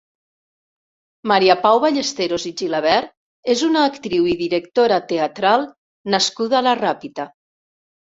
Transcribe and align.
Maria 1.31 1.55
Pau 1.65 1.81
Ballesteros 1.83 2.45
i 2.49 2.51
Gilabert 2.61 3.11
és 3.55 3.61
una 3.67 3.83
«Actriu 3.89 4.25
i 4.31 4.33
directora 4.39 4.97
teatral» 5.13 5.67
nascuda 6.15 6.59
a 6.61 6.63
la 6.71 6.75
Ràpita. 6.81 7.27